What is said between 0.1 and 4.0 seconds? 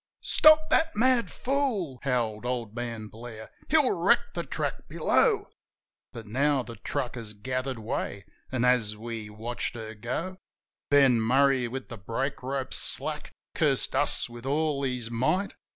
"Stop that mad fool!" howled old man Blair. "He'll